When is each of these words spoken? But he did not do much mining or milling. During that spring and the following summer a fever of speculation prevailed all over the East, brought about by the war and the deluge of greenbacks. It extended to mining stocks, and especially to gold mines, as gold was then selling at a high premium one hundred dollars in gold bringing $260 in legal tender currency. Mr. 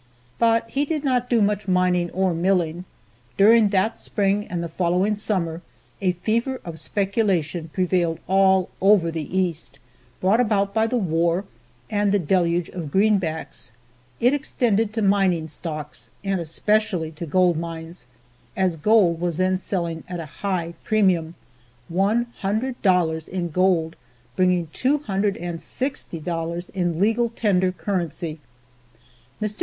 But 0.39 0.67
he 0.67 0.83
did 0.83 1.03
not 1.03 1.29
do 1.29 1.43
much 1.43 1.67
mining 1.67 2.09
or 2.09 2.33
milling. 2.33 2.85
During 3.37 3.69
that 3.69 3.99
spring 3.99 4.47
and 4.47 4.63
the 4.63 4.67
following 4.67 5.13
summer 5.13 5.61
a 6.01 6.13
fever 6.13 6.59
of 6.65 6.79
speculation 6.79 7.69
prevailed 7.71 8.17
all 8.25 8.71
over 8.81 9.11
the 9.11 9.37
East, 9.37 9.77
brought 10.19 10.39
about 10.39 10.73
by 10.73 10.87
the 10.87 10.97
war 10.97 11.45
and 11.87 12.11
the 12.11 12.17
deluge 12.17 12.67
of 12.69 12.89
greenbacks. 12.89 13.73
It 14.19 14.33
extended 14.33 14.91
to 14.93 15.03
mining 15.03 15.47
stocks, 15.47 16.09
and 16.23 16.39
especially 16.41 17.11
to 17.11 17.27
gold 17.27 17.57
mines, 17.59 18.07
as 18.57 18.77
gold 18.77 19.21
was 19.21 19.37
then 19.37 19.59
selling 19.59 20.03
at 20.09 20.19
a 20.19 20.25
high 20.41 20.73
premium 20.83 21.35
one 21.89 22.25
hundred 22.37 22.81
dollars 22.81 23.27
in 23.27 23.51
gold 23.51 23.95
bringing 24.35 24.65
$260 24.73 26.69
in 26.71 26.99
legal 26.99 27.29
tender 27.29 27.71
currency. 27.71 28.39
Mr. 29.39 29.59